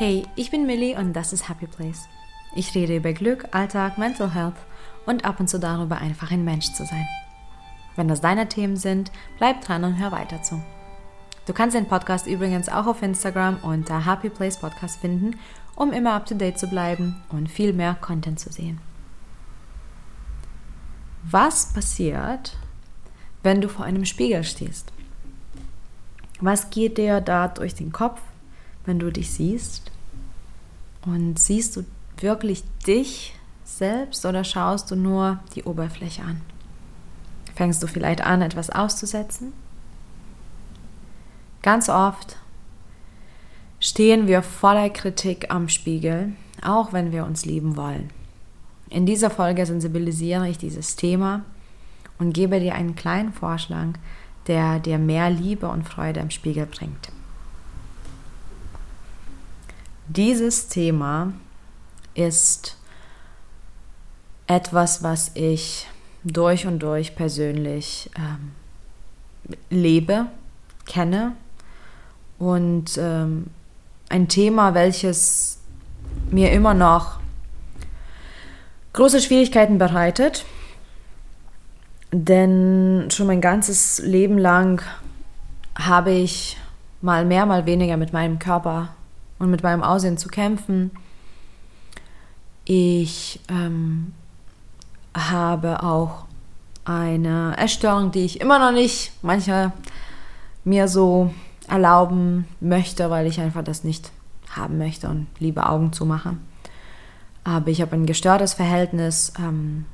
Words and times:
Hey, 0.00 0.26
ich 0.34 0.50
bin 0.50 0.64
Millie 0.64 0.96
und 0.96 1.12
das 1.12 1.34
ist 1.34 1.50
Happy 1.50 1.66
Place. 1.66 2.08
Ich 2.54 2.74
rede 2.74 2.96
über 2.96 3.12
Glück, 3.12 3.48
Alltag, 3.50 3.98
Mental 3.98 4.32
Health 4.32 4.54
und 5.04 5.26
ab 5.26 5.40
und 5.40 5.50
zu 5.50 5.60
darüber, 5.60 5.98
einfach 5.98 6.30
ein 6.30 6.42
Mensch 6.42 6.72
zu 6.72 6.86
sein. 6.86 7.06
Wenn 7.96 8.08
das 8.08 8.22
deine 8.22 8.48
Themen 8.48 8.78
sind, 8.78 9.12
bleib 9.36 9.60
dran 9.60 9.84
und 9.84 9.98
hör 9.98 10.10
weiter 10.10 10.40
zu. 10.40 10.64
Du 11.44 11.52
kannst 11.52 11.76
den 11.76 11.86
Podcast 11.86 12.26
übrigens 12.26 12.70
auch 12.70 12.86
auf 12.86 13.02
Instagram 13.02 13.58
unter 13.62 14.06
Happy 14.06 14.30
Place 14.30 14.56
Podcast 14.56 14.98
finden, 15.00 15.38
um 15.76 15.92
immer 15.92 16.14
up 16.14 16.24
to 16.24 16.34
date 16.34 16.58
zu 16.58 16.66
bleiben 16.66 17.20
und 17.28 17.50
viel 17.50 17.74
mehr 17.74 17.94
Content 18.00 18.40
zu 18.40 18.50
sehen. 18.50 18.80
Was 21.24 21.74
passiert, 21.74 22.56
wenn 23.42 23.60
du 23.60 23.68
vor 23.68 23.84
einem 23.84 24.06
Spiegel 24.06 24.44
stehst? 24.44 24.94
Was 26.40 26.70
geht 26.70 26.96
dir 26.96 27.20
da 27.20 27.48
durch 27.48 27.74
den 27.74 27.92
Kopf, 27.92 28.22
wenn 28.86 28.98
du 28.98 29.12
dich 29.12 29.30
siehst? 29.30 29.89
Und 31.04 31.38
siehst 31.38 31.76
du 31.76 31.84
wirklich 32.18 32.62
dich 32.86 33.34
selbst 33.64 34.26
oder 34.26 34.44
schaust 34.44 34.90
du 34.90 34.96
nur 34.96 35.40
die 35.54 35.64
Oberfläche 35.64 36.22
an? 36.22 36.40
Fängst 37.54 37.82
du 37.82 37.86
vielleicht 37.86 38.22
an, 38.22 38.42
etwas 38.42 38.70
auszusetzen? 38.70 39.52
Ganz 41.62 41.88
oft 41.88 42.36
stehen 43.80 44.26
wir 44.26 44.42
voller 44.42 44.90
Kritik 44.90 45.50
am 45.50 45.68
Spiegel, 45.68 46.32
auch 46.62 46.92
wenn 46.92 47.12
wir 47.12 47.24
uns 47.24 47.44
lieben 47.44 47.76
wollen. 47.76 48.10
In 48.88 49.06
dieser 49.06 49.30
Folge 49.30 49.64
sensibilisiere 49.66 50.48
ich 50.48 50.58
dieses 50.58 50.96
Thema 50.96 51.44
und 52.18 52.32
gebe 52.32 52.60
dir 52.60 52.74
einen 52.74 52.96
kleinen 52.96 53.32
Vorschlag, 53.32 53.88
der 54.46 54.78
dir 54.78 54.98
mehr 54.98 55.30
Liebe 55.30 55.68
und 55.68 55.84
Freude 55.84 56.20
im 56.20 56.30
Spiegel 56.30 56.66
bringt. 56.66 57.12
Dieses 60.16 60.66
Thema 60.66 61.32
ist 62.14 62.76
etwas, 64.48 65.04
was 65.04 65.30
ich 65.34 65.86
durch 66.24 66.66
und 66.66 66.80
durch 66.80 67.14
persönlich 67.14 68.10
ähm, 68.16 68.50
lebe, 69.70 70.26
kenne. 70.84 71.36
Und 72.40 72.98
ähm, 72.98 73.50
ein 74.08 74.26
Thema, 74.26 74.74
welches 74.74 75.60
mir 76.32 76.50
immer 76.50 76.74
noch 76.74 77.20
große 78.94 79.20
Schwierigkeiten 79.20 79.78
bereitet. 79.78 80.44
Denn 82.10 83.06
schon 83.12 83.28
mein 83.28 83.40
ganzes 83.40 84.00
Leben 84.00 84.38
lang 84.38 84.82
habe 85.76 86.10
ich 86.10 86.56
mal 87.00 87.24
mehr, 87.24 87.46
mal 87.46 87.64
weniger 87.64 87.96
mit 87.96 88.12
meinem 88.12 88.40
Körper 88.40 88.88
und 89.40 89.50
mit 89.50 89.64
meinem 89.64 89.82
Aussehen 89.82 90.18
zu 90.18 90.28
kämpfen. 90.28 90.92
Ich 92.64 93.40
ähm, 93.48 94.12
habe 95.14 95.82
auch 95.82 96.26
eine 96.84 97.56
Essstörung, 97.58 98.12
die 98.12 98.24
ich 98.24 98.40
immer 98.40 98.60
noch 98.60 98.72
nicht 98.72 99.12
manchmal 99.22 99.72
mir 100.64 100.86
so 100.86 101.34
erlauben 101.66 102.46
möchte, 102.60 103.10
weil 103.10 103.26
ich 103.26 103.40
einfach 103.40 103.64
das 103.64 103.82
nicht 103.82 104.12
haben 104.50 104.78
möchte 104.78 105.08
und 105.08 105.26
liebe 105.38 105.68
Augen 105.68 105.92
zu 105.92 106.04
machen. 106.04 106.46
Aber 107.42 107.68
ich 107.68 107.80
habe 107.80 107.92
ein 107.92 108.06
gestörtes 108.06 108.54
Verhältnis 108.54 109.32
ähm, 109.38 109.86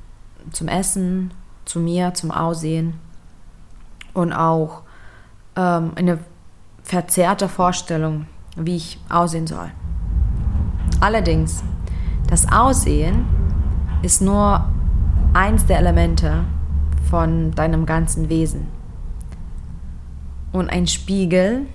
zum 0.51 0.67
Essen, 0.67 1.31
zu 1.65 1.79
mir, 1.79 2.13
zum 2.13 2.31
Aussehen 2.31 2.95
und 4.13 4.33
auch 4.33 4.81
ähm, 5.55 5.91
eine 5.95 6.19
verzerrte 6.83 7.47
Vorstellung, 7.47 8.25
wie 8.57 8.75
ich 8.75 8.99
aussehen 9.09 9.47
soll. 9.47 9.71
Allerdings, 10.99 11.63
das 12.27 12.51
Aussehen 12.51 13.25
ist 14.01 14.21
nur 14.21 14.67
eins 15.33 15.65
der 15.65 15.77
Elemente 15.77 16.43
von 17.09 17.51
deinem 17.51 17.85
ganzen 17.85 18.29
Wesen. 18.29 18.67
Und 20.51 20.69
ein 20.69 20.87
Spiegel 20.87 21.67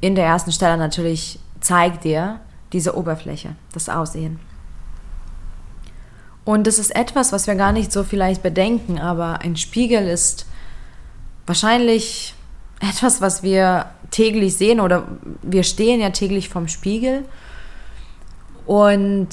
in 0.00 0.14
der 0.14 0.26
ersten 0.26 0.52
Stelle 0.52 0.76
natürlich 0.76 1.38
zeigt 1.60 2.04
dir 2.04 2.40
diese 2.72 2.96
Oberfläche, 2.96 3.54
das 3.72 3.88
Aussehen. 3.88 4.38
Und 6.44 6.66
das 6.66 6.78
ist 6.78 6.94
etwas, 6.94 7.32
was 7.32 7.46
wir 7.46 7.54
gar 7.54 7.72
nicht 7.72 7.90
so 7.90 8.04
vielleicht 8.04 8.42
bedenken, 8.42 8.98
aber 8.98 9.40
ein 9.40 9.56
Spiegel 9.56 10.06
ist 10.06 10.46
wahrscheinlich 11.46 12.34
etwas, 12.88 13.20
was 13.20 13.42
wir 13.42 13.86
täglich 14.10 14.56
sehen 14.56 14.80
oder 14.80 15.06
wir 15.42 15.62
stehen 15.62 16.00
ja 16.00 16.10
täglich 16.10 16.48
vom 16.48 16.68
Spiegel 16.68 17.24
und 18.66 19.28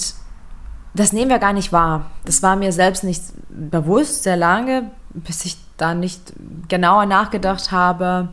das 0.93 1.13
nehmen 1.13 1.29
wir 1.29 1.39
gar 1.39 1.53
nicht 1.53 1.71
wahr. 1.71 2.11
Das 2.25 2.43
war 2.43 2.55
mir 2.55 2.73
selbst 2.73 3.03
nicht 3.03 3.21
bewusst 3.49 4.23
sehr 4.23 4.35
lange, 4.35 4.91
bis 5.13 5.45
ich 5.45 5.57
da 5.77 5.93
nicht 5.93 6.33
genauer 6.67 7.05
nachgedacht 7.05 7.71
habe 7.71 8.29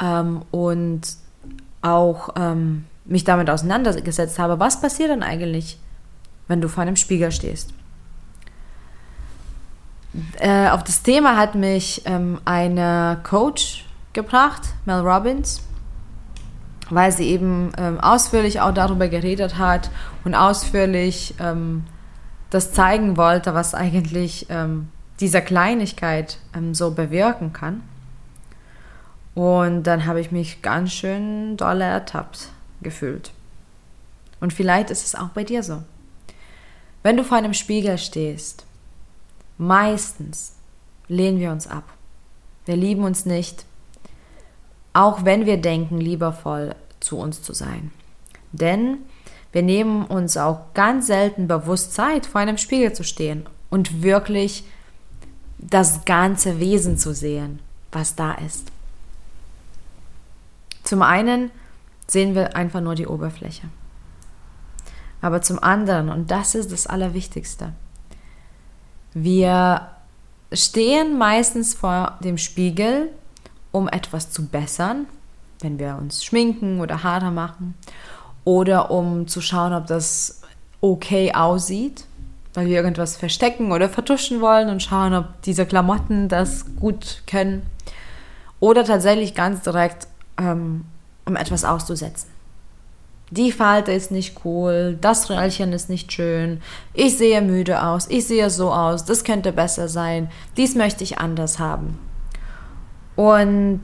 ähm, 0.00 0.42
und 0.50 1.00
auch 1.82 2.30
ähm, 2.36 2.84
mich 3.04 3.24
damit 3.24 3.50
auseinandergesetzt 3.50 4.38
habe. 4.38 4.60
Was 4.60 4.80
passiert 4.80 5.10
denn 5.10 5.22
eigentlich, 5.22 5.78
wenn 6.46 6.60
du 6.60 6.68
vor 6.68 6.82
einem 6.82 6.96
Spiegel 6.96 7.32
stehst? 7.32 7.72
Äh, 10.38 10.68
auf 10.68 10.84
das 10.84 11.02
Thema 11.02 11.36
hat 11.36 11.54
mich 11.54 12.02
ähm, 12.04 12.40
eine 12.44 13.18
Coach 13.22 13.84
gebracht, 14.12 14.62
Mel 14.84 15.00
Robbins, 15.00 15.62
weil 16.90 17.12
sie 17.12 17.28
eben 17.28 17.72
ähm, 17.78 18.00
ausführlich 18.00 18.60
auch 18.60 18.74
darüber 18.74 19.08
geredet 19.08 19.58
hat 19.58 19.90
und 20.24 20.34
ausführlich 20.34 21.34
ähm, 21.38 21.84
das 22.50 22.72
zeigen 22.72 23.16
wollte, 23.16 23.54
was 23.54 23.74
eigentlich 23.74 24.46
ähm, 24.50 24.88
dieser 25.20 25.40
Kleinigkeit 25.40 26.38
ähm, 26.54 26.74
so 26.74 26.90
bewirken 26.90 27.52
kann. 27.52 27.82
Und 29.34 29.84
dann 29.84 30.06
habe 30.06 30.20
ich 30.20 30.32
mich 30.32 30.62
ganz 30.62 30.92
schön 30.92 31.56
doll 31.56 31.80
ertappt 31.80 32.48
gefühlt. 32.82 33.30
Und 34.40 34.52
vielleicht 34.52 34.90
ist 34.90 35.04
es 35.04 35.14
auch 35.14 35.28
bei 35.28 35.44
dir 35.44 35.62
so. 35.62 35.82
Wenn 37.02 37.16
du 37.16 37.24
vor 37.24 37.38
einem 37.38 37.54
Spiegel 37.54 37.96
stehst 37.98 38.66
Meistens 39.62 40.54
lehnen 41.06 41.38
wir 41.38 41.52
uns 41.52 41.66
ab. 41.66 41.84
Wir 42.64 42.76
lieben 42.76 43.04
uns 43.04 43.26
nicht, 43.26 43.66
auch 44.92 45.24
wenn 45.24 45.46
wir 45.46 45.56
denken, 45.56 45.98
liebevoll 45.98 46.74
zu 47.00 47.18
uns 47.18 47.42
zu 47.42 47.52
sein. 47.52 47.92
Denn 48.52 48.98
wir 49.52 49.62
nehmen 49.62 50.04
uns 50.06 50.36
auch 50.36 50.74
ganz 50.74 51.06
selten 51.06 51.48
bewusst 51.48 51.94
Zeit, 51.94 52.26
vor 52.26 52.40
einem 52.40 52.58
Spiegel 52.58 52.92
zu 52.92 53.04
stehen 53.04 53.46
und 53.68 54.02
wirklich 54.02 54.64
das 55.58 56.04
ganze 56.04 56.60
Wesen 56.60 56.96
zu 56.96 57.14
sehen, 57.14 57.60
was 57.92 58.14
da 58.14 58.32
ist. 58.32 58.70
Zum 60.84 61.02
einen 61.02 61.50
sehen 62.06 62.34
wir 62.34 62.56
einfach 62.56 62.80
nur 62.80 62.94
die 62.94 63.06
Oberfläche. 63.06 63.68
Aber 65.20 65.42
zum 65.42 65.62
anderen, 65.62 66.08
und 66.08 66.30
das 66.30 66.54
ist 66.54 66.72
das 66.72 66.86
Allerwichtigste, 66.86 67.72
wir 69.12 69.90
stehen 70.52 71.18
meistens 71.18 71.74
vor 71.74 72.18
dem 72.24 72.38
Spiegel, 72.38 73.10
um 73.72 73.88
etwas 73.88 74.30
zu 74.30 74.46
bessern, 74.46 75.06
wenn 75.60 75.78
wir 75.78 75.96
uns 76.00 76.24
schminken 76.24 76.80
oder 76.80 77.02
Haare 77.02 77.30
machen, 77.30 77.74
oder 78.44 78.90
um 78.90 79.28
zu 79.28 79.40
schauen, 79.40 79.72
ob 79.72 79.86
das 79.86 80.42
okay 80.80 81.32
aussieht, 81.34 82.04
weil 82.54 82.66
wir 82.66 82.76
irgendwas 82.76 83.16
verstecken 83.16 83.70
oder 83.70 83.88
vertuschen 83.88 84.40
wollen 84.40 84.68
und 84.70 84.82
schauen, 84.82 85.14
ob 85.14 85.42
diese 85.42 85.66
Klamotten 85.66 86.28
das 86.28 86.64
gut 86.76 87.22
können, 87.26 87.62
oder 88.58 88.84
tatsächlich 88.84 89.34
ganz 89.34 89.62
direkt, 89.62 90.06
ähm, 90.38 90.84
um 91.26 91.36
etwas 91.36 91.64
auszusetzen 91.64 92.30
die 93.30 93.52
Falte 93.52 93.92
ist 93.92 94.10
nicht 94.10 94.44
cool, 94.44 94.98
das 95.00 95.30
Röllchen 95.30 95.72
ist 95.72 95.88
nicht 95.88 96.12
schön, 96.12 96.60
ich 96.94 97.16
sehe 97.16 97.40
müde 97.40 97.82
aus, 97.82 98.08
ich 98.08 98.26
sehe 98.26 98.50
so 98.50 98.72
aus, 98.72 99.04
das 99.04 99.24
könnte 99.24 99.52
besser 99.52 99.88
sein, 99.88 100.28
dies 100.56 100.74
möchte 100.74 101.04
ich 101.04 101.18
anders 101.18 101.58
haben. 101.58 101.98
Und 103.16 103.80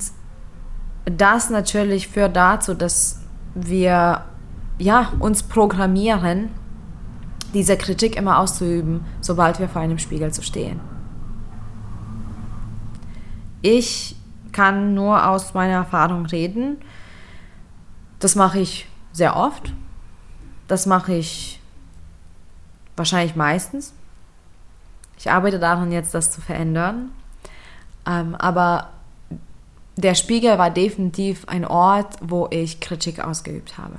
das 1.04 1.50
natürlich 1.50 2.08
führt 2.08 2.36
dazu, 2.36 2.74
dass 2.74 3.20
wir 3.54 4.24
ja, 4.78 5.12
uns 5.18 5.42
programmieren, 5.42 6.50
diese 7.54 7.76
Kritik 7.76 8.16
immer 8.16 8.38
auszuüben, 8.38 9.04
sobald 9.20 9.58
wir 9.58 9.68
vor 9.68 9.80
einem 9.80 9.98
Spiegel 9.98 10.32
zu 10.32 10.42
stehen. 10.42 10.80
Ich 13.62 14.16
kann 14.52 14.94
nur 14.94 15.28
aus 15.28 15.54
meiner 15.54 15.74
Erfahrung 15.74 16.26
reden. 16.26 16.78
Das 18.18 18.34
mache 18.34 18.58
ich 18.58 18.88
sehr 19.12 19.36
oft. 19.36 19.72
Das 20.68 20.86
mache 20.86 21.14
ich 21.14 21.60
wahrscheinlich 22.96 23.36
meistens. 23.36 23.94
Ich 25.18 25.30
arbeite 25.30 25.58
daran 25.58 25.92
jetzt, 25.92 26.14
das 26.14 26.30
zu 26.30 26.40
verändern. 26.40 27.10
Ähm, 28.06 28.34
aber 28.34 28.90
der 29.96 30.14
Spiegel 30.14 30.58
war 30.58 30.70
definitiv 30.70 31.44
ein 31.48 31.64
Ort, 31.64 32.16
wo 32.20 32.48
ich 32.50 32.80
Kritik 32.80 33.20
ausgeübt 33.20 33.78
habe. 33.78 33.96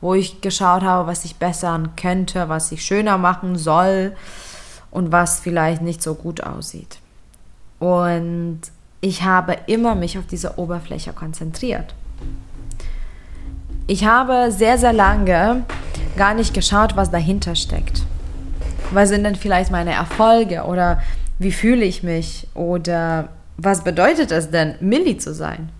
Wo 0.00 0.14
ich 0.14 0.40
geschaut 0.40 0.82
habe, 0.82 1.08
was 1.08 1.24
ich 1.24 1.36
bessern 1.36 1.96
könnte, 1.96 2.48
was 2.48 2.70
ich 2.70 2.84
schöner 2.84 3.18
machen 3.18 3.56
soll 3.56 4.14
und 4.90 5.10
was 5.10 5.40
vielleicht 5.40 5.82
nicht 5.82 6.02
so 6.02 6.14
gut 6.14 6.42
aussieht. 6.42 6.98
Und 7.78 8.60
ich 9.00 9.22
habe 9.22 9.56
immer 9.66 9.94
mich 9.94 10.18
auf 10.18 10.26
diese 10.26 10.58
Oberfläche 10.58 11.12
konzentriert. 11.12 11.94
Ich 13.86 14.04
habe 14.04 14.52
sehr, 14.52 14.76
sehr 14.76 14.92
lange 14.92 15.64
gar 16.16 16.34
nicht 16.34 16.52
geschaut, 16.52 16.94
was 16.96 17.10
dahinter 17.10 17.54
steckt. 17.54 18.02
Was 18.90 19.08
sind 19.08 19.24
denn 19.24 19.36
vielleicht 19.36 19.70
meine 19.70 19.92
Erfolge 19.92 20.64
oder 20.64 21.00
wie 21.38 21.52
fühle 21.52 21.84
ich 21.84 22.02
mich 22.02 22.48
oder 22.54 23.30
was 23.58 23.82
bedeutet 23.82 24.30
es 24.30 24.50
denn, 24.50 24.76
Millie 24.80 25.18
zu 25.18 25.34
sein? 25.34 25.70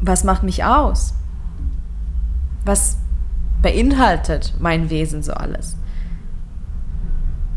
Was 0.00 0.22
macht 0.22 0.42
mich 0.42 0.64
aus? 0.64 1.14
Was 2.66 2.98
beinhaltet 3.62 4.52
mein 4.60 4.90
Wesen 4.90 5.22
so 5.22 5.32
alles? 5.32 5.76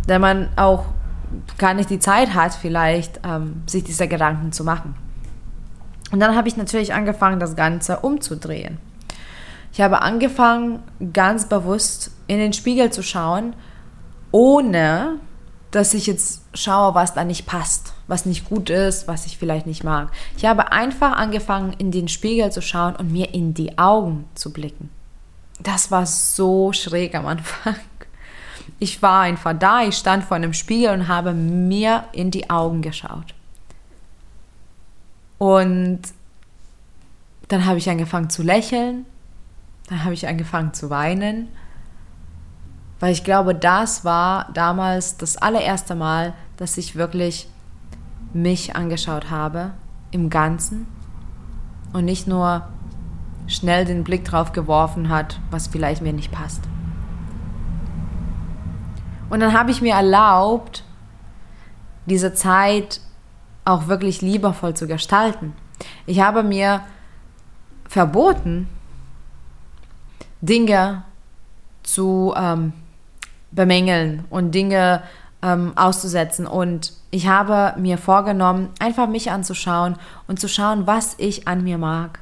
Wenn 0.07 0.21
man 0.21 0.47
auch 0.55 0.85
gar 1.57 1.73
nicht 1.73 1.89
die 1.89 1.99
Zeit 1.99 2.33
hat, 2.33 2.53
vielleicht 2.53 3.19
ähm, 3.25 3.63
sich 3.65 3.83
diese 3.83 4.07
Gedanken 4.07 4.53
zu 4.53 4.63
machen. 4.63 4.95
Und 6.13 6.21
dann 6.21 6.37
habe 6.37 6.47
ich 6.47 6.55
natürlich 6.55 6.93
angefangen, 6.93 7.41
das 7.41 7.57
Ganze 7.57 7.99
umzudrehen. 7.99 8.77
Ich 9.73 9.81
habe 9.81 10.01
angefangen, 10.01 10.79
ganz 11.11 11.49
bewusst 11.49 12.11
in 12.27 12.37
den 12.37 12.53
Spiegel 12.53 12.91
zu 12.91 13.03
schauen, 13.03 13.53
ohne 14.31 15.19
dass 15.77 15.93
ich 15.93 16.07
jetzt 16.07 16.41
schaue, 16.55 16.95
was 16.95 17.13
da 17.13 17.23
nicht 17.23 17.45
passt, 17.45 17.93
was 18.07 18.25
nicht 18.25 18.49
gut 18.49 18.71
ist, 18.71 19.07
was 19.07 19.27
ich 19.27 19.37
vielleicht 19.37 19.67
nicht 19.67 19.83
mag. 19.83 20.11
Ich 20.35 20.45
habe 20.45 20.71
einfach 20.71 21.11
angefangen, 21.11 21.73
in 21.77 21.91
den 21.91 22.07
Spiegel 22.07 22.51
zu 22.51 22.63
schauen 22.63 22.95
und 22.95 23.11
mir 23.11 23.33
in 23.35 23.53
die 23.53 23.77
Augen 23.77 24.25
zu 24.33 24.51
blicken. 24.51 24.89
Das 25.59 25.91
war 25.91 26.07
so 26.07 26.73
schräg 26.73 27.13
am 27.13 27.27
Anfang. 27.27 27.75
Ich 28.79 29.01
war 29.01 29.21
einfach 29.21 29.53
da, 29.57 29.83
ich 29.83 29.95
stand 29.95 30.23
vor 30.23 30.35
einem 30.35 30.53
Spiegel 30.53 30.91
und 30.91 31.07
habe 31.07 31.33
mir 31.33 32.05
in 32.11 32.31
die 32.31 32.49
Augen 32.49 32.81
geschaut. 32.81 33.33
Und 35.37 36.01
dann 37.49 37.65
habe 37.65 37.77
ich 37.77 37.89
angefangen 37.89 38.29
zu 38.31 38.41
lächeln, 38.41 39.05
dann 39.89 40.03
habe 40.03 40.15
ich 40.15 40.27
angefangen 40.27 40.73
zu 40.73 40.89
weinen 40.89 41.47
weil 42.99 43.11
ich 43.11 43.23
glaube, 43.23 43.53
das 43.53 44.03
war 44.03 44.49
damals 44.53 45.17
das 45.17 45.37
allererste 45.37 45.95
Mal, 45.95 46.33
dass 46.57 46.77
ich 46.77 46.95
wirklich 46.95 47.47
mich 48.33 48.75
angeschaut 48.75 49.29
habe 49.29 49.71
im 50.11 50.29
Ganzen 50.29 50.87
und 51.93 52.05
nicht 52.05 52.27
nur 52.27 52.67
schnell 53.47 53.85
den 53.85 54.03
Blick 54.03 54.25
drauf 54.25 54.51
geworfen 54.51 55.09
hat, 55.09 55.39
was 55.51 55.67
vielleicht 55.67 56.01
mir 56.01 56.13
nicht 56.13 56.31
passt. 56.31 56.63
Und 59.29 59.39
dann 59.39 59.53
habe 59.53 59.71
ich 59.71 59.81
mir 59.81 59.93
erlaubt, 59.93 60.83
diese 62.05 62.33
Zeit 62.33 63.01
auch 63.65 63.87
wirklich 63.87 64.21
liebevoll 64.21 64.73
zu 64.73 64.87
gestalten. 64.87 65.53
Ich 66.05 66.21
habe 66.21 66.43
mir 66.43 66.81
verboten, 67.87 68.67
Dinge 70.41 71.03
zu 71.83 72.33
ähm, 72.37 72.73
bemängeln 73.51 74.25
und 74.29 74.51
Dinge 74.51 75.03
ähm, 75.41 75.73
auszusetzen. 75.75 76.47
Und 76.47 76.93
ich 77.11 77.27
habe 77.27 77.79
mir 77.79 77.97
vorgenommen, 77.97 78.69
einfach 78.79 79.07
mich 79.07 79.31
anzuschauen 79.31 79.95
und 80.27 80.39
zu 80.39 80.47
schauen, 80.47 80.87
was 80.87 81.15
ich 81.17 81.47
an 81.47 81.63
mir 81.63 81.77
mag. 81.77 82.19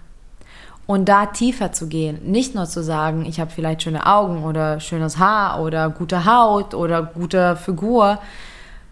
Und 0.87 1.09
da 1.09 1.25
tiefer 1.25 1.71
zu 1.71 1.87
gehen. 1.87 2.19
Nicht 2.31 2.53
nur 2.53 2.65
zu 2.65 2.83
sagen, 2.83 3.25
ich 3.25 3.39
habe 3.39 3.49
vielleicht 3.49 3.81
schöne 3.81 4.05
Augen 4.05 4.43
oder 4.43 4.79
schönes 4.79 5.17
Haar 5.17 5.61
oder 5.61 5.89
gute 5.89 6.25
Haut 6.25 6.75
oder 6.75 7.01
gute 7.01 7.55
Figur. 7.55 8.19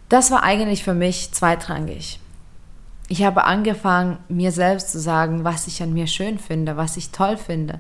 Das 0.10 0.32
war 0.32 0.42
eigentlich 0.42 0.84
für 0.84 0.96
mich 0.96 1.32
zweitrangig. 1.32 2.20
Ich 3.10 3.24
habe 3.24 3.44
angefangen, 3.44 4.18
mir 4.28 4.52
selbst 4.52 4.92
zu 4.92 5.00
sagen, 5.00 5.44
was 5.44 5.68
ich 5.68 5.84
an 5.84 5.94
mir 5.94 6.08
schön 6.08 6.40
finde, 6.40 6.78
was 6.78 6.98
ich 6.98 7.12
toll 7.12 7.38
finde, 7.38 7.80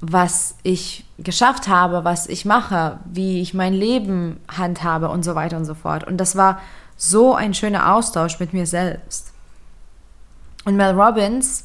was 0.00 0.56
ich 0.62 1.04
geschafft 1.18 1.68
habe, 1.68 2.04
was 2.04 2.26
ich 2.26 2.44
mache, 2.44 2.98
wie 3.04 3.40
ich 3.40 3.52
mein 3.52 3.74
Leben 3.74 4.40
handhabe 4.48 5.10
und 5.10 5.24
so 5.24 5.34
weiter 5.34 5.56
und 5.56 5.66
so 5.66 5.74
fort. 5.74 6.04
Und 6.04 6.16
das 6.16 6.36
war 6.36 6.60
so 6.96 7.34
ein 7.34 7.54
schöner 7.54 7.94
Austausch 7.94 8.40
mit 8.40 8.52
mir 8.52 8.66
selbst. 8.66 9.32
Und 10.64 10.76
Mel 10.76 10.98
Robbins 10.98 11.64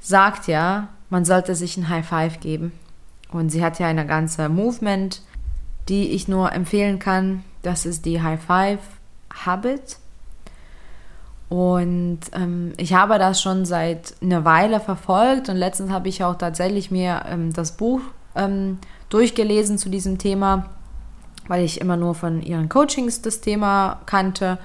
sagt 0.00 0.48
ja, 0.48 0.88
man 1.10 1.24
sollte 1.24 1.54
sich 1.54 1.76
ein 1.76 1.88
High 1.88 2.06
Five 2.06 2.40
geben. 2.40 2.72
Und 3.30 3.50
sie 3.50 3.64
hat 3.64 3.78
ja 3.78 3.88
eine 3.88 4.06
ganze 4.06 4.48
Movement, 4.48 5.22
die 5.88 6.10
ich 6.10 6.28
nur 6.28 6.52
empfehlen 6.52 6.98
kann. 6.98 7.44
Das 7.62 7.84
ist 7.84 8.04
die 8.04 8.22
High 8.22 8.42
Five 8.42 8.80
Habit. 9.44 9.98
Und 11.54 12.18
ähm, 12.32 12.72
ich 12.78 12.94
habe 12.94 13.16
das 13.16 13.40
schon 13.40 13.64
seit 13.64 14.14
einer 14.20 14.44
Weile 14.44 14.80
verfolgt 14.80 15.48
und 15.48 15.54
letztens 15.54 15.92
habe 15.92 16.08
ich 16.08 16.24
auch 16.24 16.34
tatsächlich 16.34 16.90
mir 16.90 17.22
ähm, 17.28 17.52
das 17.52 17.76
Buch 17.76 18.00
ähm, 18.34 18.78
durchgelesen 19.08 19.78
zu 19.78 19.88
diesem 19.88 20.18
Thema, 20.18 20.70
weil 21.46 21.62
ich 21.62 21.80
immer 21.80 21.96
nur 21.96 22.16
von 22.16 22.42
ihren 22.42 22.68
Coachings 22.68 23.22
das 23.22 23.40
Thema 23.40 24.00
kannte. 24.04 24.58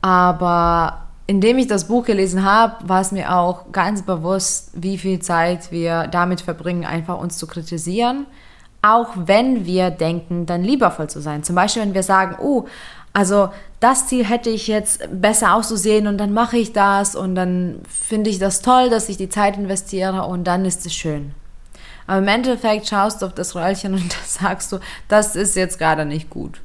Aber 0.00 1.06
indem 1.26 1.58
ich 1.58 1.66
das 1.66 1.88
Buch 1.88 2.04
gelesen 2.04 2.44
habe, 2.44 2.88
war 2.88 3.00
es 3.00 3.10
mir 3.10 3.36
auch 3.36 3.72
ganz 3.72 4.02
bewusst, 4.02 4.70
wie 4.74 4.96
viel 4.96 5.18
Zeit 5.18 5.72
wir 5.72 6.06
damit 6.06 6.40
verbringen, 6.40 6.84
einfach 6.84 7.18
uns 7.18 7.36
zu 7.36 7.48
kritisieren. 7.48 8.26
Auch 8.80 9.08
wenn 9.16 9.66
wir 9.66 9.90
denken, 9.90 10.46
dann 10.46 10.62
liebevoll 10.62 11.10
zu 11.10 11.20
sein. 11.20 11.42
Zum 11.42 11.56
Beispiel, 11.56 11.82
wenn 11.82 11.94
wir 11.94 12.04
sagen, 12.04 12.36
oh, 12.40 12.66
also 13.12 13.50
das 13.80 14.06
Ziel 14.06 14.24
hätte 14.24 14.48
ich 14.48 14.68
jetzt 14.68 15.06
besser 15.12 15.54
auszusehen 15.54 16.06
und 16.06 16.18
dann 16.18 16.32
mache 16.32 16.56
ich 16.56 16.72
das 16.72 17.14
und 17.14 17.34
dann 17.34 17.80
finde 17.88 18.30
ich 18.30 18.38
das 18.38 18.62
toll, 18.62 18.90
dass 18.90 19.08
ich 19.08 19.16
die 19.16 19.28
Zeit 19.28 19.56
investiere 19.56 20.26
und 20.26 20.44
dann 20.44 20.64
ist 20.64 20.86
es 20.86 20.94
schön. 20.94 21.34
Aber 22.06 22.18
im 22.18 22.28
Endeffekt 22.28 22.88
schaust 22.88 23.22
du 23.22 23.26
auf 23.26 23.34
das 23.34 23.54
Röllchen 23.54 23.94
und 23.94 24.12
sagst 24.26 24.72
du, 24.72 24.78
das 25.08 25.36
ist 25.36 25.56
jetzt 25.56 25.78
gerade 25.78 26.04
nicht 26.06 26.30
gut. 26.30 26.60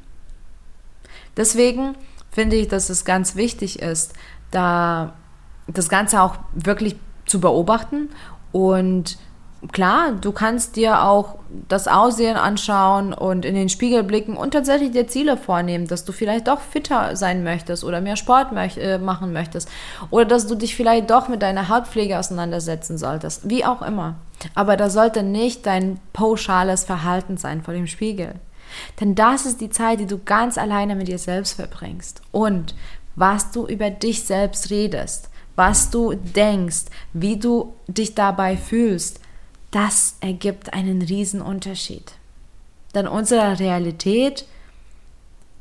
Deswegen 1.36 1.96
finde 2.32 2.56
ich, 2.56 2.68
dass 2.68 2.90
es 2.90 3.06
ganz 3.06 3.36
wichtig 3.36 3.80
ist, 3.80 4.14
da 4.52 5.14
das 5.68 5.90
Ganze 5.90 6.22
auch 6.22 6.36
wirklich 6.54 6.96
zu 7.26 7.42
beobachten 7.42 8.10
und 8.52 9.18
klar, 9.72 10.14
du 10.14 10.32
kannst 10.32 10.76
dir 10.76 11.04
auch 11.04 11.36
das 11.68 11.88
Aussehen 11.88 12.36
anschauen 12.36 13.14
und 13.14 13.46
in 13.46 13.56
den 13.56 13.70
Spiegel 13.70 14.04
blicken 14.04 14.38
und 14.38 14.52
tatsächlich 14.52 14.92
dir 14.92 15.08
Ziele 15.08 15.38
vornehmen, 15.38 15.88
dass 15.88 16.06
du 16.06 16.12
vielleicht 16.12 16.48
doch 16.48 16.60
fitter 16.60 17.16
sein 17.16 17.44
möchtest 17.44 17.84
oder 17.84 18.02
mehr 18.02 18.16
Sport 18.16 18.52
möch 18.52 18.78
äh, 18.78 18.98
machen 18.98 19.34
möchtest 19.34 19.70
oder 20.12 20.26
dass 20.26 20.48
du 20.48 20.56
dich 20.56 20.76
vielleicht 20.76 21.10
doch 21.10 21.28
mit 21.28 21.42
deiner 21.42 21.70
Hautpflege 21.70 22.18
auseinandersetzen 22.20 22.98
solltest, 22.98 23.50
wie 23.50 23.66
auch 23.66 23.82
immer. 23.82 24.16
Aber 24.54 24.78
das 24.78 24.94
sollte 24.94 25.24
nicht 25.24 25.66
dein 25.66 26.00
pauschales 26.14 26.84
Verhalten 26.84 27.38
sein 27.38 27.64
vor 27.64 27.74
dem 27.74 27.88
Spiegel. 27.88 28.36
Denn 29.00 29.16
das 29.16 29.46
ist 29.46 29.62
die 29.62 29.70
Zeit, 29.70 30.00
die 30.00 30.06
du 30.06 30.20
ganz 30.24 30.58
alleine 30.58 30.96
mit 30.96 31.08
dir 31.08 31.18
selbst 31.18 31.54
verbringst. 31.54 32.22
Und 32.32 32.76
was 33.16 33.52
du 33.52 33.66
über 33.66 33.90
dich 33.90 34.24
selbst 34.26 34.70
redest, 34.70 35.30
was 35.56 35.90
du 35.90 36.14
denkst, 36.14 36.86
wie 37.14 37.38
du 37.38 37.74
dich 37.88 38.14
dabei 38.14 38.58
fühlst, 38.58 39.22
das 39.72 40.18
ergibt 40.22 40.74
einen 40.74 41.02
riesen 41.02 41.42
Unterschied. 41.42 42.14
Denn 42.96 43.08
unsere 43.08 43.60
Realität, 43.60 44.46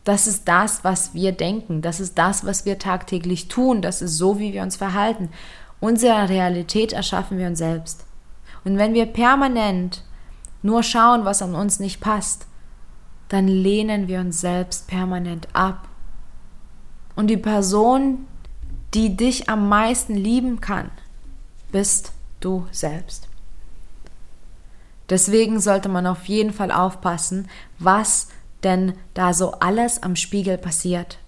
das 0.05 0.27
ist 0.27 0.47
das, 0.47 0.85
was 0.85 1.15
wir 1.15 1.33
denken, 1.33 1.83
das 1.83 2.01
ist 2.01 2.17
das, 2.17 2.47
was 2.47 2.65
wir 2.65 2.79
tagtäglich 2.79 3.49
tun, 3.49 3.83
das 3.83 4.03
ist 4.03 4.17
so, 4.17 4.39
wie 4.39 4.53
wir 4.53 4.63
uns 4.63 4.77
verhalten. 4.77 5.31
Unsere 5.81 6.29
Realität 6.29 6.93
erschaffen 6.93 7.39
wir 7.39 7.49
uns 7.49 7.59
selbst. 7.59 8.07
Und 8.65 8.79
wenn 8.79 8.95
wir 8.95 9.07
permanent 9.07 10.03
nur 10.63 10.83
schauen, 10.83 11.25
was 11.25 11.43
an 11.43 11.55
uns 11.55 11.81
nicht 11.81 12.01
passt, 12.01 12.47
dann 13.29 13.49
lehnen 13.49 14.09
wir 14.09 14.21
uns 14.21 14.41
selbst 14.41 14.87
permanent 14.87 15.49
ab. 15.53 15.89
Und 17.17 17.29
die 17.29 17.37
Person, 17.37 18.27
die 18.95 19.17
dich 19.17 19.49
am 19.49 19.69
meisten 19.69 20.15
lieben 20.15 20.61
kann, 20.61 20.91
bist 21.73 22.13
du 22.41 22.67
selbst. 22.71 23.29
Deswegen 25.09 25.61
sollte 25.61 25.89
man 25.89 26.07
auf 26.07 26.27
jeden 26.27 26.53
Fall 26.53 26.73
aufpassen, 26.73 27.49
was 27.79 28.29
denn 28.63 28.95
da 29.15 29.33
so 29.33 29.53
alles 29.53 30.03
am 30.03 30.17
Spiegel 30.17 30.59
passiert. 30.59 31.19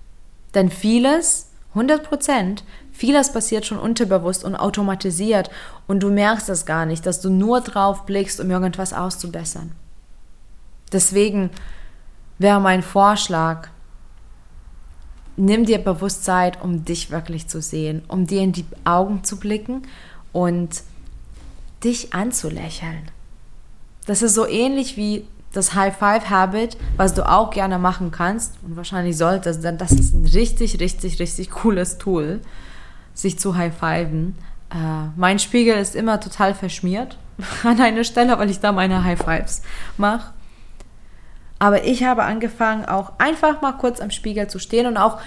Denn 0.54 0.70
vieles, 0.70 1.50
100 1.70 2.02
Prozent, 2.02 2.64
vieles 2.90 3.32
passiert 3.32 3.66
schon 3.66 3.78
unterbewusst 3.78 4.42
und 4.44 4.56
automatisiert 4.56 5.50
und 5.86 6.02
du 6.02 6.10
merkst 6.10 6.48
es 6.48 6.66
gar 6.66 6.86
nicht, 6.86 7.06
dass 7.06 7.20
du 7.20 7.30
nur 7.30 7.60
drauf 7.60 8.06
blickst, 8.06 8.40
um 8.40 8.50
irgendwas 8.50 8.92
auszubessern. 8.92 9.72
Deswegen 10.92 11.50
wäre 12.38 12.60
mein 12.60 12.82
Vorschlag, 12.82 13.68
nimm 15.36 15.66
dir 15.66 15.78
bewusst 15.78 16.24
Zeit, 16.24 16.60
um 16.62 16.84
dich 16.84 17.10
wirklich 17.10 17.46
zu 17.46 17.62
sehen, 17.62 18.02
um 18.08 18.26
dir 18.26 18.40
in 18.40 18.52
die 18.52 18.66
Augen 18.84 19.22
zu 19.22 19.38
blicken 19.38 19.82
und 20.32 20.82
dich 21.84 22.14
anzulächeln. 22.14 23.10
Das 24.08 24.22
ist 24.22 24.34
so 24.34 24.46
ähnlich 24.46 24.96
wie 24.96 25.26
das 25.52 25.74
High-Five-Habit, 25.74 26.78
was 26.96 27.12
du 27.12 27.28
auch 27.28 27.50
gerne 27.50 27.78
machen 27.78 28.10
kannst 28.10 28.54
und 28.62 28.74
wahrscheinlich 28.74 29.18
solltest, 29.18 29.62
denn 29.62 29.76
das 29.76 29.92
ist 29.92 30.14
ein 30.14 30.24
richtig, 30.24 30.80
richtig, 30.80 31.18
richtig 31.18 31.50
cooles 31.50 31.98
Tool, 31.98 32.40
sich 33.12 33.38
zu 33.38 33.54
high-fiven. 33.54 34.34
Äh, 34.70 35.10
mein 35.14 35.38
Spiegel 35.38 35.76
ist 35.76 35.94
immer 35.94 36.20
total 36.20 36.54
verschmiert 36.54 37.18
an 37.64 37.78
einer 37.82 38.02
Stelle, 38.02 38.38
weil 38.38 38.48
ich 38.48 38.60
da 38.60 38.72
meine 38.72 39.04
High-Fives 39.04 39.60
mache. 39.98 40.32
Aber 41.58 41.84
ich 41.84 42.02
habe 42.04 42.22
angefangen, 42.22 42.86
auch 42.86 43.12
einfach 43.18 43.60
mal 43.60 43.72
kurz 43.72 44.00
am 44.00 44.10
Spiegel 44.10 44.48
zu 44.48 44.58
stehen 44.58 44.86
und 44.86 44.96
auch 44.96 45.18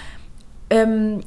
ähm, 0.72 1.20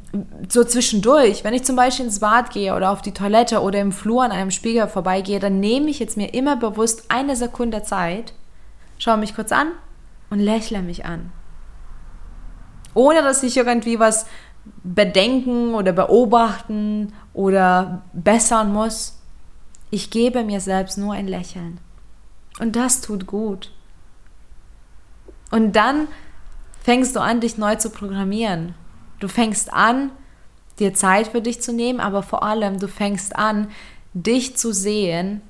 so 0.50 0.64
zwischendurch, 0.64 1.44
wenn 1.44 1.54
ich 1.54 1.64
zum 1.64 1.76
Beispiel 1.76 2.06
ins 2.06 2.20
Bad 2.20 2.50
gehe 2.50 2.76
oder 2.76 2.90
auf 2.90 3.04
die 3.04 3.14
Toilette 3.14 3.62
oder 3.62 3.80
im 3.80 3.92
Flur 3.92 4.24
an 4.24 4.32
einem 4.32 4.50
Spiegel 4.50 4.88
vorbeigehe, 4.88 5.40
dann 5.40 5.60
nehme 5.60 5.92
ich 5.92 6.00
jetzt 6.00 6.18
mir 6.18 6.34
immer 6.34 6.56
bewusst 6.56 7.06
eine 7.10 7.36
Sekunde 7.36 7.84
Zeit, 7.84 8.34
schaue 8.98 9.18
mich 9.18 9.36
kurz 9.36 9.52
an 9.52 9.68
und 10.32 10.40
lächle 10.40 10.82
mich 10.82 11.06
an. 11.06 11.32
Ohne 12.96 13.22
dass 13.22 13.44
ich 13.44 13.56
irgendwie 13.56 14.00
was 14.00 14.26
bedenken 14.84 15.76
oder 15.76 15.94
beobachten 15.94 17.14
oder 17.36 18.02
bessern 18.14 18.74
muss. 18.74 19.20
Ich 19.92 20.10
gebe 20.10 20.44
mir 20.44 20.60
selbst 20.60 20.98
nur 20.98 21.14
ein 21.14 21.28
Lächeln. 21.28 21.78
Und 22.60 22.76
das 22.76 23.02
tut 23.02 23.28
gut. 23.28 23.72
Und 25.52 25.76
dann 25.76 26.08
fängst 26.82 27.16
du 27.16 27.20
an, 27.20 27.42
dich 27.42 27.60
neu 27.60 27.76
zu 27.76 27.92
programmieren. 27.92 28.74
Du 29.20 29.28
fängst 29.28 29.74
an, 29.74 30.12
dir 30.80 30.94
Zeit 30.94 31.28
für 31.28 31.42
dich 31.42 31.62
zu 31.62 31.74
nehmen, 31.74 32.00
aber 32.00 32.24
vor 32.24 32.44
allem 32.44 32.80
du 32.80 32.88
fängst 32.88 33.36
an, 33.36 33.70
dich 34.14 34.58
zu 34.58 34.74
sehen 34.74 35.42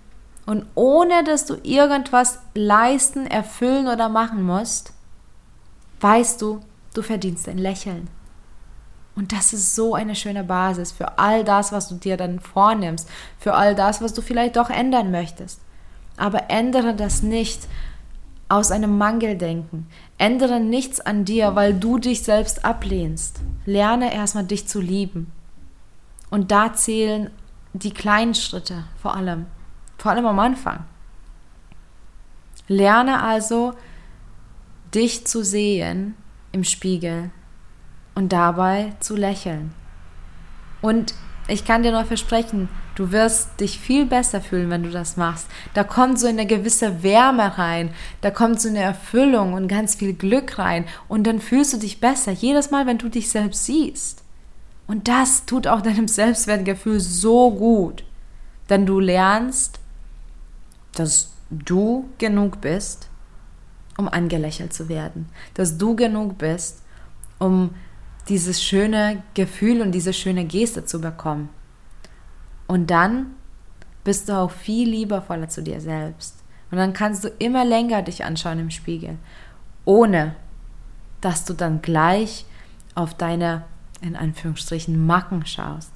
und 0.46 0.66
ohne 0.76 1.24
dass 1.24 1.46
du 1.46 1.56
irgendwas 1.64 2.40
leisten, 2.54 3.26
erfüllen 3.26 3.88
oder 3.88 4.10
machen 4.10 4.44
musst, 4.44 4.94
weißt 6.02 6.42
du, 6.42 6.60
du 6.94 7.02
verdienst 7.02 7.50
ein 7.50 7.58
Lächeln. 7.58 8.08
Und 9.16 9.32
das 9.32 9.54
ist 9.54 9.76
so 9.76 9.96
eine 9.96 10.14
schöne 10.14 10.44
Basis 10.44 10.92
für 10.92 11.18
all 11.18 11.44
das, 11.44 11.72
was 11.72 11.88
du 11.88 11.96
dir 11.96 12.18
dann 12.18 12.40
vornimmst, 12.40 13.10
für 13.40 13.54
all 13.54 13.74
das, 13.74 14.02
was 14.02 14.14
du 14.14 14.22
vielleicht 14.22 14.58
doch 14.58 14.70
ändern 14.70 15.10
möchtest. 15.10 15.62
Aber 16.18 16.50
ändere 16.50 16.94
das 16.94 17.24
nicht 17.24 17.68
aus 18.48 18.72
einem 18.72 18.98
Mangeldenken. 18.98 19.88
Ändere 20.18 20.60
nichts 20.60 21.00
an 21.00 21.26
dir, 21.26 21.56
weil 21.56 21.74
du 21.74 21.98
dich 21.98 22.24
selbst 22.24 22.64
ablehnst. 22.64 23.42
Lerne 23.66 24.14
erstmal 24.14 24.46
dich 24.46 24.68
zu 24.68 24.80
lieben. 24.80 25.32
Und 26.30 26.52
da 26.52 26.74
zählen 26.74 27.32
die 27.74 27.94
kleinen 27.94 28.36
Schritte 28.36 28.86
vor 29.02 29.16
allem, 29.16 29.48
vor 29.98 30.12
allem 30.12 30.26
am 30.26 30.40
Anfang. 30.40 30.86
Lerne 32.68 33.22
also, 33.22 33.74
dich 34.94 35.28
zu 35.28 35.44
sehen 35.44 36.16
im 36.52 36.64
Spiegel 36.64 37.32
und 38.16 38.32
dabei 38.32 38.94
zu 39.00 39.16
lächeln. 39.16 39.74
Und 40.82 41.14
ich 41.48 41.66
kann 41.66 41.84
dir 41.84 41.92
nur 41.92 42.06
versprechen, 42.06 42.70
du 42.96 43.12
wirst 43.12 43.60
dich 43.60 43.80
viel 43.80 44.06
besser 44.06 44.42
fühlen, 44.42 44.70
wenn 44.70 44.84
du 44.84 44.90
das 44.90 45.18
machst. 45.18 45.48
Da 45.74 45.84
kommt 45.84 46.20
so 46.20 46.28
eine 46.28 46.46
gewisse 46.46 47.04
Wärme 47.04 47.58
rein, 47.58 47.92
da 48.22 48.32
kommt 48.32 48.60
so 48.60 48.70
eine 48.70 48.82
Erfüllung 48.82 49.54
und 49.54 49.68
ganz 49.68 49.96
viel 49.96 50.14
Glück 50.14 50.58
rein 50.58 50.86
und 51.08 51.26
dann 51.28 51.40
fühlst 51.40 51.74
du 51.74 51.78
dich 51.78 52.00
besser 52.00 52.32
jedes 52.32 52.72
Mal, 52.72 52.88
wenn 52.88 52.98
du 52.98 53.10
dich 53.10 53.30
selbst 53.30 53.66
siehst. 53.66 54.24
Und 54.88 55.08
das 55.08 55.46
tut 55.46 55.68
auch 55.68 55.82
deinem 55.82 56.08
Selbstwertgefühl 56.08 57.00
so 57.00 57.52
gut, 57.52 58.04
denn 58.70 58.86
du 58.86 59.00
lernst, 59.00 59.80
dass 60.94 61.32
du 61.50 62.10
genug 62.18 62.62
bist, 62.62 63.10
um 63.98 64.08
angelächelt 64.08 64.74
zu 64.74 64.90
werden, 64.90 65.30
dass 65.54 65.78
du 65.78 65.96
genug 65.96 66.38
bist, 66.38 66.82
um 67.40 67.72
dieses 68.30 68.64
schöne 68.64 69.24
Gefühl 69.34 69.82
und 69.82 69.92
diese 69.92 70.14
schöne 70.14 70.46
Geste 70.46 70.86
zu 70.86 71.00
bekommen. 71.00 71.50
Und 72.68 72.90
dann 72.92 73.36
bist 74.04 74.30
du 74.30 74.34
auch 74.34 74.52
viel 74.52 74.90
liebevoller 74.90 75.50
zu 75.50 75.62
dir 75.62 75.82
selbst. 75.82 76.44
Und 76.72 76.78
dann 76.78 76.94
kannst 76.94 77.24
du 77.24 77.30
immer 77.40 77.64
länger 77.66 78.02
dich 78.02 78.24
anschauen 78.24 78.60
im 78.60 78.72
Spiegel, 78.72 79.18
ohne 79.86 80.36
dass 81.22 81.46
du 81.46 81.54
dann 81.54 81.82
gleich 81.82 82.46
auf 82.96 83.14
deine, 83.14 83.64
in 84.02 84.16
Anführungsstrichen, 84.16 85.06
Macken 85.06 85.46
schaust. 85.46 85.92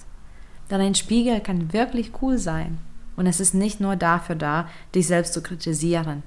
Denn 0.70 0.82
ein 0.82 0.96
Spiegel 0.96 1.40
kann 1.40 1.74
wirklich 1.74 2.12
cool 2.22 2.38
sein. 2.38 2.78
Und 3.16 3.26
es 3.28 3.40
ist 3.40 3.54
nicht 3.54 3.80
nur 3.80 3.96
dafür 3.96 4.36
da, 4.36 4.68
dich 4.96 5.08
selbst 5.08 5.34
zu 5.34 5.42
kritisieren. 5.42 6.24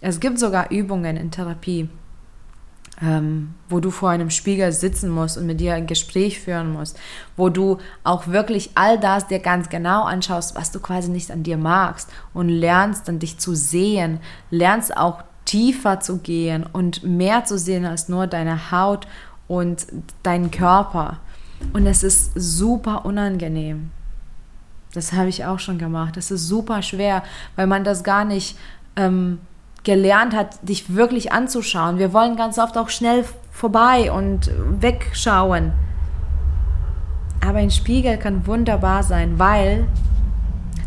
Es 0.00 0.20
gibt 0.20 0.38
sogar 0.38 0.70
Übungen 0.70 1.16
in 1.16 1.30
Therapie, 1.30 1.88
ähm, 3.02 3.54
wo 3.68 3.80
du 3.80 3.90
vor 3.90 4.10
einem 4.10 4.30
Spiegel 4.30 4.72
sitzen 4.72 5.10
musst 5.10 5.36
und 5.36 5.46
mit 5.46 5.60
dir 5.60 5.74
ein 5.74 5.86
Gespräch 5.86 6.40
führen 6.40 6.72
musst, 6.72 6.98
wo 7.36 7.48
du 7.48 7.78
auch 8.04 8.28
wirklich 8.28 8.70
all 8.76 8.98
das 8.98 9.26
dir 9.26 9.40
ganz 9.40 9.68
genau 9.68 10.04
anschaust, 10.04 10.54
was 10.54 10.70
du 10.70 10.78
quasi 10.78 11.10
nicht 11.10 11.30
an 11.30 11.42
dir 11.42 11.56
magst 11.56 12.08
und 12.32 12.48
lernst 12.48 13.08
dann 13.08 13.18
dich 13.18 13.38
zu 13.38 13.54
sehen, 13.54 14.20
lernst 14.50 14.96
auch 14.96 15.24
tiefer 15.44 15.98
zu 15.98 16.18
gehen 16.18 16.64
und 16.72 17.02
mehr 17.02 17.44
zu 17.44 17.58
sehen 17.58 17.84
als 17.84 18.08
nur 18.08 18.28
deine 18.28 18.70
Haut 18.70 19.08
und 19.48 19.86
deinen 20.22 20.52
Körper. 20.52 21.18
Und 21.72 21.86
es 21.86 22.04
ist 22.04 22.32
super 22.34 23.04
unangenehm. 23.04 23.90
Das 24.94 25.12
habe 25.12 25.28
ich 25.28 25.44
auch 25.44 25.58
schon 25.58 25.78
gemacht. 25.78 26.16
Das 26.16 26.30
ist 26.30 26.46
super 26.46 26.82
schwer, 26.82 27.24
weil 27.56 27.66
man 27.66 27.82
das 27.82 28.04
gar 28.04 28.24
nicht 28.24 28.56
ähm, 28.94 29.38
gelernt 29.84 30.34
hat, 30.34 30.68
dich 30.68 30.94
wirklich 30.94 31.32
anzuschauen. 31.32 31.98
Wir 31.98 32.12
wollen 32.12 32.36
ganz 32.36 32.58
oft 32.58 32.76
auch 32.78 32.88
schnell 32.88 33.24
vorbei 33.50 34.12
und 34.12 34.50
wegschauen. 34.80 35.72
Aber 37.44 37.58
ein 37.58 37.70
Spiegel 37.70 38.18
kann 38.18 38.46
wunderbar 38.46 39.02
sein, 39.02 39.38
weil 39.38 39.86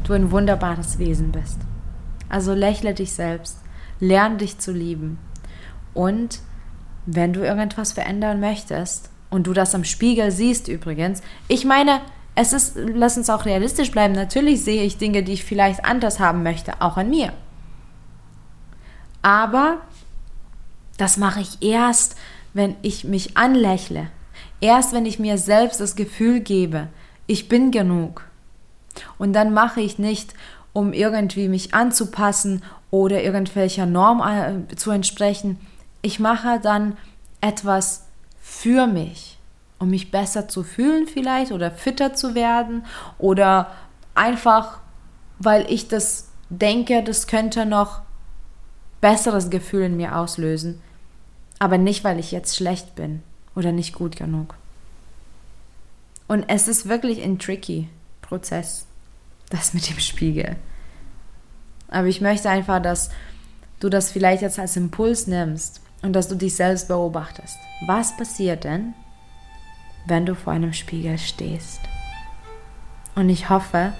du 0.05 0.13
ein 0.13 0.31
wunderbares 0.31 0.97
Wesen 0.99 1.31
bist. 1.31 1.59
Also 2.29 2.53
lächle 2.53 2.93
dich 2.93 3.11
selbst, 3.13 3.59
lerne 3.99 4.37
dich 4.37 4.57
zu 4.59 4.71
lieben. 4.71 5.19
Und 5.93 6.39
wenn 7.05 7.33
du 7.33 7.41
irgendwas 7.41 7.91
verändern 7.91 8.39
möchtest 8.39 9.09
und 9.29 9.47
du 9.47 9.53
das 9.53 9.75
am 9.75 9.83
Spiegel 9.83 10.31
siehst 10.31 10.67
übrigens, 10.67 11.21
ich 11.47 11.65
meine, 11.65 12.01
es 12.35 12.51
ist, 12.53 12.75
lass 12.75 13.17
uns 13.17 13.29
auch 13.29 13.45
realistisch 13.45 13.91
bleiben, 13.91 14.13
natürlich 14.13 14.63
sehe 14.63 14.83
ich 14.83 14.97
Dinge, 14.97 15.23
die 15.23 15.33
ich 15.33 15.45
vielleicht 15.45 15.85
anders 15.85 16.19
haben 16.19 16.43
möchte, 16.43 16.81
auch 16.81 16.97
an 16.97 17.09
mir. 17.09 17.31
Aber 19.25 19.77
das 20.99 21.17
mache 21.17 21.41
ich 21.41 21.63
erst, 21.63 22.15
wenn 22.53 22.75
ich 22.83 23.05
mich 23.05 23.35
anlächle. 23.35 24.11
Erst 24.61 24.93
wenn 24.93 25.07
ich 25.07 25.17
mir 25.17 25.39
selbst 25.39 25.79
das 25.79 25.95
Gefühl 25.95 26.41
gebe, 26.41 26.89
ich 27.25 27.49
bin 27.49 27.71
genug. 27.71 28.27
Und 29.17 29.33
dann 29.33 29.51
mache 29.51 29.81
ich 29.81 29.97
nicht, 29.97 30.35
um 30.73 30.93
irgendwie 30.93 31.47
mich 31.47 31.73
anzupassen 31.73 32.61
oder 32.91 33.23
irgendwelcher 33.23 33.87
Norm 33.87 34.21
äh, 34.21 34.75
zu 34.75 34.91
entsprechen. 34.91 35.59
Ich 36.03 36.19
mache 36.19 36.59
dann 36.59 36.95
etwas 37.41 38.05
für 38.39 38.85
mich, 38.85 39.39
um 39.79 39.89
mich 39.89 40.11
besser 40.11 40.47
zu 40.47 40.61
fühlen 40.61 41.07
vielleicht 41.07 41.51
oder 41.51 41.71
fitter 41.71 42.13
zu 42.13 42.35
werden 42.35 42.85
oder 43.17 43.71
einfach, 44.13 44.77
weil 45.39 45.65
ich 45.67 45.87
das 45.87 46.29
denke, 46.51 47.01
das 47.01 47.25
könnte 47.25 47.65
noch 47.65 48.04
besseres 49.05 49.51
Gefühl 49.51 49.83
in 49.83 49.97
mir 49.97 50.17
auslösen. 50.17 50.81
Aber 51.59 51.77
nicht, 51.77 52.03
weil 52.03 52.17
ich 52.17 52.31
jetzt 52.31 52.55
schlecht 52.55 52.95
bin 52.95 53.21
oder 53.55 53.71
nicht 53.71 53.93
gut 53.93 54.15
genug. 54.15 54.55
Und 56.27 56.45
es 56.47 56.67
ist 56.67 56.89
wirklich 56.89 57.21
ein 57.21 57.37
tricky 57.37 57.87
Prozess, 58.23 58.87
das 59.51 59.75
mit 59.75 59.87
dem 59.87 59.99
Spiegel. 59.99 60.55
Aber 61.87 62.07
ich 62.07 62.19
möchte 62.19 62.49
einfach, 62.49 62.81
dass 62.81 63.11
du 63.79 63.89
das 63.89 64.11
vielleicht 64.11 64.41
jetzt 64.41 64.57
als 64.57 64.75
Impuls 64.75 65.27
nimmst 65.27 65.81
und 66.01 66.13
dass 66.13 66.27
du 66.27 66.33
dich 66.33 66.55
selbst 66.55 66.87
beobachtest. 66.87 67.57
Was 67.85 68.17
passiert 68.17 68.63
denn, 68.63 68.95
wenn 70.07 70.25
du 70.25 70.33
vor 70.33 70.53
einem 70.53 70.73
Spiegel 70.73 71.19
stehst? 71.19 71.81
Und 73.13 73.29
ich 73.29 73.51
hoffe, 73.51 73.93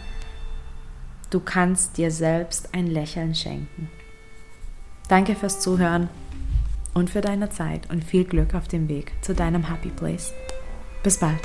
du 1.30 1.40
kannst 1.40 1.96
dir 1.98 2.10
selbst 2.10 2.74
ein 2.74 2.88
Lächeln 2.88 3.36
schenken. 3.36 3.92
Danke 5.08 5.36
fürs 5.36 5.60
Zuhören 5.60 6.10
und 6.94 7.10
für 7.10 7.22
deine 7.22 7.50
Zeit 7.50 7.90
und 7.92 8.04
viel 8.04 8.24
Glück 8.24 8.56
auf 8.56 8.68
dem 8.68 8.88
Weg 8.90 9.14
zu 9.22 9.36
deinem 9.36 9.70
Happy 9.70 9.90
Place. 9.90 10.34
Bis 11.04 11.18
bald. 11.18 11.42